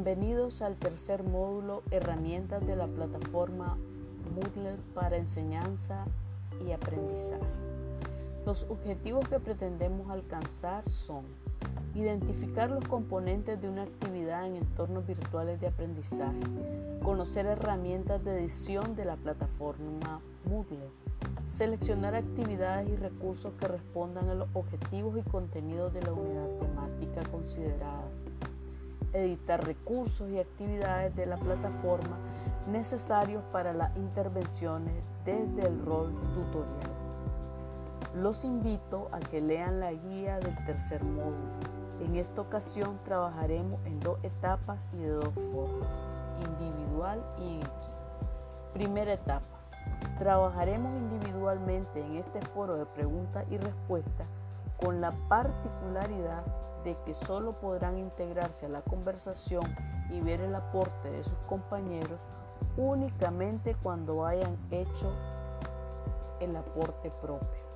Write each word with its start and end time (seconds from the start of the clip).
Bienvenidos 0.00 0.62
al 0.62 0.76
tercer 0.76 1.24
módulo 1.24 1.82
Herramientas 1.90 2.64
de 2.64 2.76
la 2.76 2.86
plataforma 2.86 3.76
Moodle 4.32 4.76
para 4.94 5.16
enseñanza 5.16 6.04
y 6.64 6.70
aprendizaje. 6.70 7.42
Los 8.46 8.62
objetivos 8.70 9.28
que 9.28 9.40
pretendemos 9.40 10.08
alcanzar 10.08 10.88
son 10.88 11.24
identificar 11.96 12.70
los 12.70 12.86
componentes 12.86 13.60
de 13.60 13.68
una 13.68 13.82
actividad 13.82 14.46
en 14.46 14.54
entornos 14.54 15.04
virtuales 15.04 15.60
de 15.60 15.66
aprendizaje, 15.66 16.38
conocer 17.02 17.46
herramientas 17.46 18.24
de 18.24 18.38
edición 18.38 18.94
de 18.94 19.04
la 19.04 19.16
plataforma 19.16 20.20
Moodle, 20.48 20.78
seleccionar 21.44 22.14
actividades 22.14 22.88
y 22.88 22.94
recursos 22.94 23.52
que 23.58 23.66
respondan 23.66 24.28
a 24.28 24.34
los 24.34 24.48
objetivos 24.54 25.18
y 25.18 25.28
contenidos 25.28 25.92
de 25.92 26.02
la 26.02 26.12
unidad 26.12 26.48
temática 26.60 27.28
considerada, 27.32 28.04
editar 29.12 29.64
recursos 29.64 30.28
y 30.30 30.38
actividades 30.38 31.14
de 31.16 31.26
la 31.26 31.36
plataforma 31.36 32.16
necesarios 32.68 33.42
para 33.50 33.72
las 33.72 33.96
intervenciones 33.96 34.94
desde 35.24 35.66
el 35.66 35.84
rol 35.84 36.12
tutorial. 36.34 36.90
Los 38.14 38.44
invito 38.44 39.08
a 39.12 39.20
que 39.20 39.40
lean 39.40 39.80
la 39.80 39.92
guía 39.92 40.38
del 40.38 40.56
tercer 40.64 41.02
módulo. 41.02 41.36
En 42.00 42.16
esta 42.16 42.42
ocasión 42.42 42.98
trabajaremos 43.04 43.84
en 43.86 43.98
dos 44.00 44.18
etapas 44.22 44.88
y 44.92 44.98
de 44.98 45.10
dos 45.10 45.34
formas, 45.52 46.00
individual 46.46 47.24
y 47.38 47.54
en 47.54 47.56
equipo. 47.58 47.72
Primera 48.72 49.12
etapa. 49.14 49.58
Trabajaremos 50.18 50.92
individualmente 50.94 52.00
en 52.00 52.16
este 52.16 52.40
foro 52.40 52.76
de 52.76 52.86
preguntas 52.86 53.44
y 53.50 53.56
respuestas 53.56 54.26
con 54.78 55.00
la 55.00 55.12
particularidad 55.28 56.44
de 56.84 56.96
que 57.04 57.12
solo 57.12 57.52
podrán 57.52 57.98
integrarse 57.98 58.66
a 58.66 58.70
la 58.70 58.82
conversación 58.82 59.64
y 60.10 60.20
ver 60.20 60.40
el 60.40 60.54
aporte 60.54 61.10
de 61.10 61.24
sus 61.24 61.38
compañeros 61.48 62.20
únicamente 62.76 63.76
cuando 63.82 64.24
hayan 64.24 64.56
hecho 64.70 65.12
el 66.40 66.56
aporte 66.56 67.10
propio. 67.20 67.68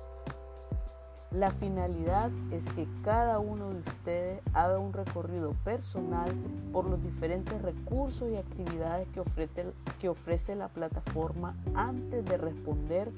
La 1.31 1.49
finalidad 1.49 2.29
es 2.51 2.69
que 2.69 2.87
cada 3.03 3.39
uno 3.39 3.69
de 3.69 3.79
ustedes 3.79 4.41
haga 4.53 4.77
un 4.77 4.93
recorrido 4.93 5.53
personal 5.63 6.31
por 6.71 6.85
los 6.85 7.01
diferentes 7.01 7.59
recursos 7.59 8.29
y 8.29 8.37
actividades 8.37 9.07
que 9.09 9.19
ofrece, 9.19 9.73
que 9.99 10.09
ofrece 10.09 10.55
la 10.55 10.67
plataforma 10.67 11.55
antes 11.73 12.23
de 12.23 12.37
responder 12.37 13.11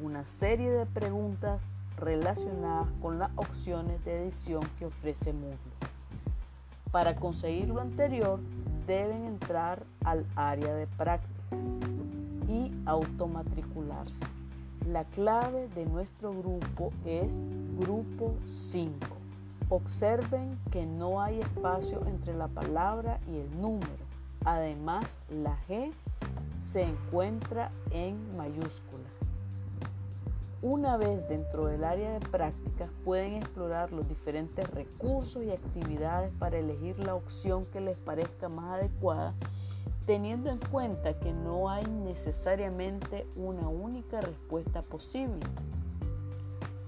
una 0.00 0.24
serie 0.24 0.70
de 0.70 0.86
preguntas 0.86 1.74
relacionadas 2.00 2.88
con 3.00 3.18
las 3.18 3.30
opciones 3.36 4.04
de 4.04 4.22
edición 4.22 4.62
que 4.78 4.86
ofrece 4.86 5.32
Moodle. 5.32 5.56
Para 6.90 7.16
conseguir 7.16 7.68
lo 7.68 7.80
anterior, 7.80 8.40
deben 8.86 9.26
entrar 9.26 9.84
al 10.04 10.24
área 10.34 10.74
de 10.74 10.86
prácticas 10.86 11.78
y 12.48 12.72
automatricularse. 12.86 14.24
La 14.86 15.04
clave 15.04 15.68
de 15.74 15.84
nuestro 15.84 16.32
grupo 16.32 16.92
es 17.04 17.38
grupo 17.78 18.34
5. 18.46 18.94
Observen 19.68 20.58
que 20.70 20.86
no 20.86 21.20
hay 21.20 21.40
espacio 21.40 22.06
entre 22.06 22.34
la 22.34 22.48
palabra 22.48 23.20
y 23.30 23.36
el 23.36 23.60
número. 23.60 24.08
Además, 24.46 25.18
la 25.28 25.58
G 25.68 25.92
se 26.58 26.84
encuentra 26.84 27.70
en 27.90 28.16
mayúscula. 28.38 29.17
Una 30.60 30.96
vez 30.96 31.28
dentro 31.28 31.66
del 31.66 31.84
área 31.84 32.14
de 32.14 32.18
prácticas 32.18 32.90
pueden 33.04 33.34
explorar 33.34 33.92
los 33.92 34.08
diferentes 34.08 34.68
recursos 34.70 35.44
y 35.44 35.52
actividades 35.52 36.32
para 36.40 36.58
elegir 36.58 36.98
la 36.98 37.14
opción 37.14 37.64
que 37.66 37.80
les 37.80 37.96
parezca 37.96 38.48
más 38.48 38.80
adecuada, 38.80 39.34
teniendo 40.04 40.50
en 40.50 40.58
cuenta 40.58 41.16
que 41.20 41.32
no 41.32 41.70
hay 41.70 41.86
necesariamente 41.86 43.24
una 43.36 43.68
única 43.68 44.20
respuesta 44.20 44.82
posible. 44.82 45.46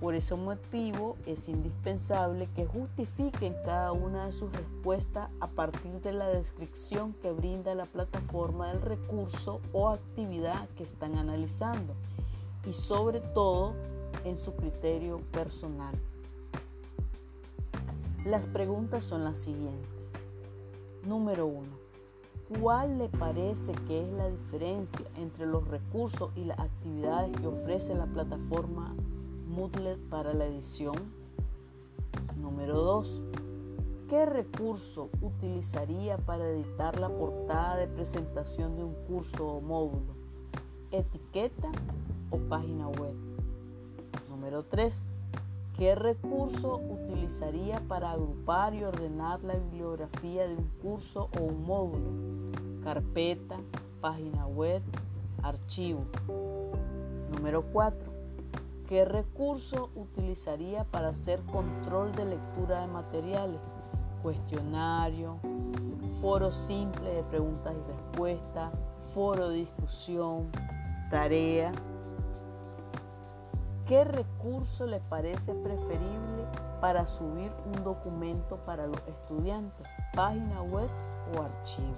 Por 0.00 0.16
ese 0.16 0.34
motivo 0.34 1.16
es 1.24 1.48
indispensable 1.48 2.48
que 2.56 2.66
justifiquen 2.66 3.54
cada 3.64 3.92
una 3.92 4.26
de 4.26 4.32
sus 4.32 4.50
respuestas 4.50 5.30
a 5.38 5.46
partir 5.46 6.00
de 6.00 6.12
la 6.12 6.26
descripción 6.26 7.12
que 7.22 7.30
brinda 7.30 7.76
la 7.76 7.84
plataforma 7.84 8.72
del 8.72 8.82
recurso 8.82 9.60
o 9.72 9.90
actividad 9.90 10.68
que 10.70 10.82
están 10.82 11.16
analizando 11.18 11.94
y 12.64 12.72
sobre 12.72 13.20
todo 13.20 13.74
en 14.24 14.38
su 14.38 14.54
criterio 14.54 15.20
personal. 15.32 15.94
Las 18.24 18.46
preguntas 18.46 19.04
son 19.04 19.24
las 19.24 19.38
siguientes. 19.38 19.88
Número 21.06 21.46
1. 21.46 21.80
¿Cuál 22.60 22.98
le 22.98 23.08
parece 23.08 23.72
que 23.86 24.02
es 24.02 24.12
la 24.12 24.28
diferencia 24.28 25.06
entre 25.16 25.46
los 25.46 25.66
recursos 25.68 26.30
y 26.36 26.44
las 26.44 26.58
actividades 26.58 27.34
que 27.40 27.46
ofrece 27.46 27.94
la 27.94 28.06
plataforma 28.06 28.94
Moodle 29.48 29.96
para 30.10 30.34
la 30.34 30.46
edición? 30.46 30.96
Número 32.36 32.76
2. 32.76 33.22
¿Qué 34.08 34.26
recurso 34.26 35.08
utilizaría 35.22 36.18
para 36.18 36.50
editar 36.50 36.98
la 36.98 37.08
portada 37.08 37.76
de 37.76 37.86
presentación 37.86 38.76
de 38.76 38.82
un 38.82 38.94
curso 39.06 39.46
o 39.46 39.60
módulo? 39.60 40.12
¿Etiqueta 40.90 41.70
o 42.30 42.38
página 42.38 42.88
web. 42.88 43.14
Número 44.28 44.64
3. 44.64 45.06
¿Qué 45.76 45.94
recurso 45.94 46.76
utilizaría 46.76 47.80
para 47.88 48.12
agrupar 48.12 48.74
y 48.74 48.84
ordenar 48.84 49.42
la 49.42 49.54
bibliografía 49.54 50.46
de 50.46 50.54
un 50.56 50.68
curso 50.82 51.30
o 51.38 51.42
un 51.42 51.64
módulo? 51.64 52.10
Carpeta, 52.82 53.56
página 54.00 54.46
web, 54.46 54.82
archivo. 55.42 56.04
Número 57.32 57.62
4. 57.72 58.12
¿Qué 58.88 59.04
recurso 59.04 59.90
utilizaría 59.94 60.84
para 60.84 61.08
hacer 61.10 61.40
control 61.44 62.12
de 62.12 62.24
lectura 62.24 62.80
de 62.80 62.88
materiales? 62.88 63.60
Cuestionario, 64.22 65.38
foro 66.20 66.50
simple 66.52 67.08
de 67.08 67.22
preguntas 67.22 67.72
y 67.72 67.92
respuestas, 67.92 68.72
foro 69.14 69.48
de 69.48 69.56
discusión, 69.58 70.50
tarea, 71.10 71.72
¿Qué 73.90 74.04
recurso 74.04 74.86
le 74.86 75.00
parece 75.00 75.52
preferible 75.52 76.46
para 76.80 77.08
subir 77.08 77.50
un 77.66 77.82
documento 77.82 78.58
para 78.58 78.86
los 78.86 79.00
estudiantes? 79.08 79.84
¿Página 80.14 80.62
web 80.62 80.88
o 81.36 81.42
archivo? 81.42 81.96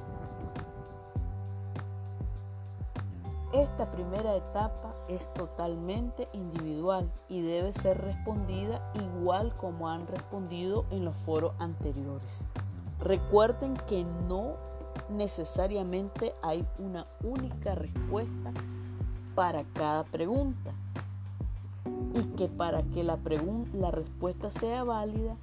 Esta 3.53 3.92
primera 3.92 4.34
etapa 4.36 4.94
es 5.06 5.30
totalmente 5.34 6.30
individual 6.32 7.12
y 7.28 7.42
debe 7.42 7.75
ser 7.75 8.00
respondida 8.00 8.91
igual 8.94 9.54
como 9.59 9.91
han 9.91 10.06
respondido 10.06 10.86
en 10.88 11.04
los 11.04 11.19
foros 11.19 11.53
anteriores. 11.59 12.48
Recuerden 13.00 13.74
que 13.86 14.06
no 14.30 14.54
necesariamente 15.10 16.34
hay 16.41 16.66
una 16.78 17.06
única 17.22 17.74
respuesta 17.74 18.50
para 19.34 19.64
cada 19.74 20.04
pregunta 20.04 20.72
y 22.15 22.23
que 22.37 22.49
para 22.49 22.83
que 22.83 23.03
la, 23.03 23.19
la 23.75 23.91
respuesta 23.91 24.50
sea 24.50 24.84
válida 24.84 25.37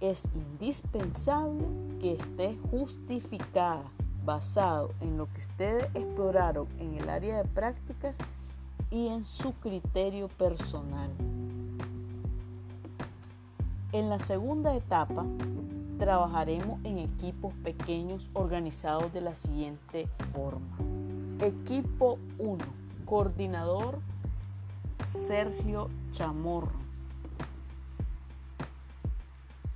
es 0.00 0.28
indispensable 0.34 1.66
que 2.00 2.12
esté 2.14 2.58
justificada 2.70 3.84
basado 4.24 4.90
en 5.00 5.16
lo 5.16 5.26
que 5.26 5.40
ustedes 5.40 5.84
exploraron 5.94 6.66
en 6.78 6.94
el 6.94 7.08
área 7.08 7.38
de 7.38 7.48
prácticas 7.48 8.18
y 8.90 9.08
en 9.08 9.24
su 9.24 9.52
criterio 9.54 10.28
personal. 10.28 11.10
En 13.92 14.10
la 14.10 14.18
segunda 14.18 14.74
etapa 14.74 15.24
trabajaremos 15.98 16.80
en 16.84 16.98
equipos 16.98 17.54
pequeños 17.62 18.28
organizados 18.34 19.12
de 19.12 19.20
la 19.20 19.34
siguiente 19.34 20.08
forma. 20.32 20.76
Equipo 21.40 22.18
1, 22.38 22.58
coordinador 23.04 24.00
Sergio 25.06 25.88
Chamorro. 26.10 26.72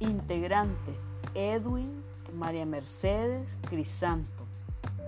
Integrante 0.00 0.98
Edwin 1.34 2.02
María 2.34 2.66
Mercedes 2.66 3.56
Crisanto. 3.68 4.44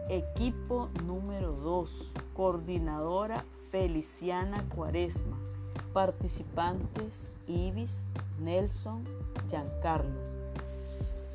Equipo 0.08 0.88
número 1.04 1.52
2. 1.52 2.14
Coordinadora 2.34 3.44
Feliciana 3.70 4.62
Cuaresma. 4.74 5.36
Participantes 5.92 7.28
Ibis, 7.46 8.02
Nelson, 8.40 9.04
Giancarlo. 9.48 10.20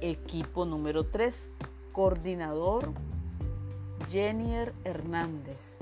Equipo 0.02 0.66
número 0.66 1.04
3. 1.06 1.52
Coordinador 1.92 2.94
Jenier 4.08 4.74
Hernández. 4.86 5.78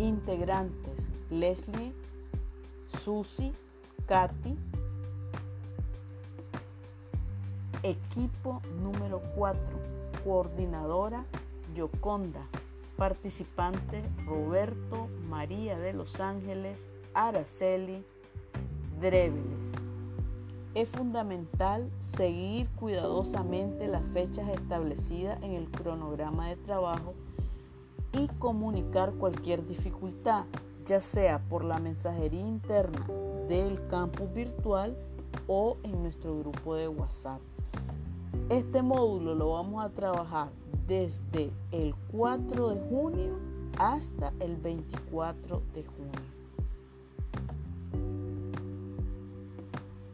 Integrantes 0.00 1.10
Leslie, 1.28 1.92
Susi, 2.86 3.52
Katy. 4.06 4.56
Equipo 7.82 8.62
número 8.80 9.20
4. 9.36 9.60
Coordinadora 10.24 11.26
Yoconda. 11.74 12.40
Participante 12.96 14.02
Roberto 14.26 15.08
María 15.28 15.78
de 15.78 15.92
Los 15.92 16.18
Ángeles, 16.18 16.88
Araceli 17.12 18.02
Dreveles. 19.00 19.72
Es 20.74 20.88
fundamental 20.88 21.90
seguir 22.00 22.68
cuidadosamente 22.70 23.86
las 23.86 24.04
fechas 24.14 24.48
establecidas 24.48 25.42
en 25.42 25.52
el 25.52 25.70
cronograma 25.70 26.48
de 26.48 26.56
trabajo 26.56 27.14
y 28.12 28.28
comunicar 28.38 29.12
cualquier 29.12 29.66
dificultad, 29.66 30.44
ya 30.86 31.00
sea 31.00 31.38
por 31.38 31.64
la 31.64 31.78
mensajería 31.78 32.40
interna 32.40 33.06
del 33.48 33.86
campus 33.88 34.32
virtual 34.32 34.96
o 35.46 35.76
en 35.82 36.02
nuestro 36.02 36.38
grupo 36.38 36.74
de 36.74 36.88
WhatsApp. 36.88 37.40
Este 38.48 38.82
módulo 38.82 39.34
lo 39.34 39.52
vamos 39.52 39.84
a 39.84 39.90
trabajar 39.90 40.48
desde 40.86 41.50
el 41.70 41.94
4 42.12 42.70
de 42.70 42.80
junio 42.88 43.38
hasta 43.78 44.32
el 44.40 44.56
24 44.56 45.62
de 45.74 45.84
junio. 45.84 46.40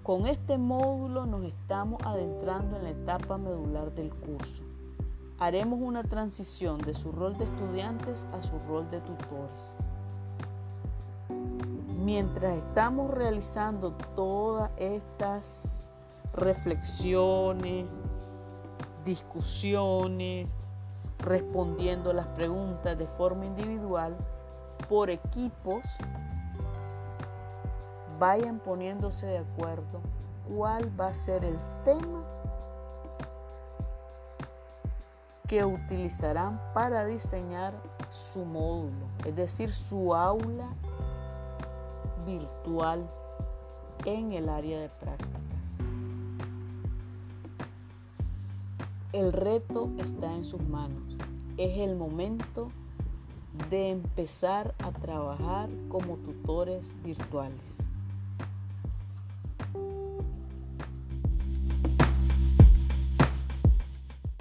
Con 0.03 0.27
este 0.27 0.57
módulo 0.57 1.27
nos 1.27 1.45
estamos 1.45 2.01
adentrando 2.05 2.77
en 2.77 2.85
la 2.85 2.91
etapa 2.91 3.39
medular 3.39 3.93
del 3.95 4.11
curso. 4.11 4.63
Haremos 5.39 5.81
una 5.83 6.03
transición 6.03 6.79
de 6.79 6.95
su 6.95 7.13
rol 7.13 7.37
de 7.37 7.45
estudiantes 7.45 8.27
a 8.33 8.43
su 8.43 8.59
rol 8.61 8.91
de 8.91 9.01
tutores. 9.03 9.75
Mientras 11.99 12.57
estamos 12.57 13.11
realizando 13.11 13.93
todas 14.15 14.71
estas 14.79 15.93
reflexiones, 16.33 17.85
discusiones, 19.05 20.49
respondiendo 21.19 22.15
las 22.15 22.29
preguntas 22.29 22.97
de 22.97 23.07
forma 23.07 23.45
individual, 23.45 24.17
por 24.89 25.11
equipos, 25.11 25.85
vayan 28.19 28.59
poniéndose 28.59 29.27
de 29.27 29.39
acuerdo 29.39 30.01
cuál 30.49 30.99
va 30.99 31.09
a 31.09 31.13
ser 31.13 31.45
el 31.45 31.59
tema 31.85 32.25
que 35.47 35.65
utilizarán 35.65 36.61
para 36.75 37.07
diseñar 37.07 37.75
su 38.11 38.45
módulo, 38.45 39.07
es 39.25 39.37
decir, 39.37 39.73
su 39.73 40.15
aula 40.15 40.69
virtual 42.27 43.09
en 44.05 44.33
el 44.33 44.49
área 44.49 44.81
de 44.81 44.89
prácticas. 44.89 45.37
El 49.13 49.33
reto 49.33 49.91
está 49.99 50.35
en 50.35 50.45
sus 50.45 50.63
manos. 50.69 51.17
Es 51.57 51.79
el 51.79 51.97
momento 51.97 52.71
de 53.71 53.91
empezar 53.91 54.75
a 54.85 54.91
trabajar 54.91 55.71
como 55.89 56.17
tutores 56.17 56.93
virtuales. 57.03 57.86